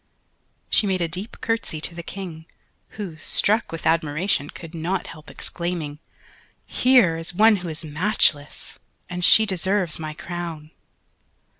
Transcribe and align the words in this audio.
She 0.71 0.87
made 0.87 1.01
a 1.01 1.07
deep 1.07 1.37
curtsey 1.41 1.79
to 1.81 1.93
the 1.93 2.01
King 2.01 2.47
who, 2.97 3.17
struck 3.17 3.71
with 3.71 3.85
admiration, 3.85 4.49
could 4.49 4.73
not 4.73 5.05
help 5.05 5.29
exclaiming, 5.29 5.99
"Here 6.65 7.17
is 7.17 7.35
one 7.35 7.57
who 7.57 7.69
is 7.69 7.85
matchless, 7.85 8.79
and 9.11 9.23
she 9.23 9.45
deserves 9.45 9.99
my 9.99 10.15
crown." 10.15 10.71